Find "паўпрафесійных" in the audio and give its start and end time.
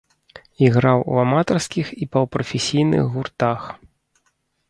2.15-3.03